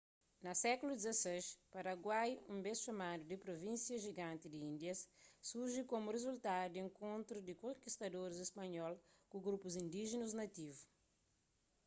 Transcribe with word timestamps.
na 0.43 0.51
sékulu 0.63 0.93
xvi 1.03 1.57
paraguai 1.75 2.31
un 2.53 2.57
bês 2.65 2.79
txomadu 2.81 3.23
di 3.27 3.35
pruvínsia 3.43 4.03
jiganti 4.05 4.45
di 4.49 4.59
índias 4.71 4.99
surji 5.49 5.81
komu 5.91 6.07
rizultadu 6.15 6.69
di 6.71 6.79
enkontru 6.87 7.37
di 7.41 7.53
konkistadoris 7.63 8.45
spanhol 8.51 8.93
ku 9.29 9.37
grupus 9.47 9.79
indíjinus 9.83 10.33
nativu 10.41 10.81